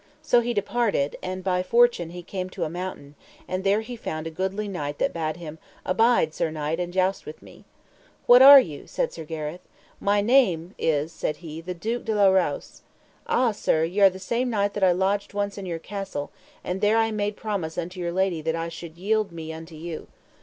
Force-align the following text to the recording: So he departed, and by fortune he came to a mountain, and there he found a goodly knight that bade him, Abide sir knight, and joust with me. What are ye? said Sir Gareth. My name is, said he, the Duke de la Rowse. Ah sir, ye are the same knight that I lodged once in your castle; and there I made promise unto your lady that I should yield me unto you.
So 0.23 0.41
he 0.41 0.51
departed, 0.55 1.15
and 1.21 1.43
by 1.43 1.61
fortune 1.61 2.09
he 2.09 2.23
came 2.23 2.49
to 2.49 2.63
a 2.63 2.71
mountain, 2.71 3.13
and 3.47 3.63
there 3.63 3.81
he 3.81 3.95
found 3.95 4.25
a 4.25 4.31
goodly 4.31 4.67
knight 4.67 4.97
that 4.97 5.13
bade 5.13 5.37
him, 5.37 5.59
Abide 5.85 6.33
sir 6.33 6.49
knight, 6.49 6.79
and 6.79 6.91
joust 6.91 7.27
with 7.27 7.43
me. 7.43 7.65
What 8.25 8.41
are 8.41 8.59
ye? 8.59 8.87
said 8.87 9.13
Sir 9.13 9.25
Gareth. 9.25 9.61
My 9.99 10.19
name 10.19 10.73
is, 10.79 11.11
said 11.11 11.37
he, 11.45 11.61
the 11.61 11.75
Duke 11.75 12.03
de 12.05 12.15
la 12.15 12.29
Rowse. 12.29 12.81
Ah 13.27 13.51
sir, 13.51 13.83
ye 13.83 13.99
are 14.01 14.09
the 14.09 14.17
same 14.17 14.49
knight 14.49 14.73
that 14.73 14.83
I 14.83 14.91
lodged 14.91 15.35
once 15.35 15.55
in 15.59 15.67
your 15.67 15.77
castle; 15.77 16.31
and 16.63 16.81
there 16.81 16.97
I 16.97 17.11
made 17.11 17.37
promise 17.37 17.77
unto 17.77 17.99
your 17.99 18.11
lady 18.11 18.41
that 18.41 18.55
I 18.55 18.69
should 18.69 18.97
yield 18.97 19.31
me 19.31 19.53
unto 19.53 19.75
you. 19.75 20.07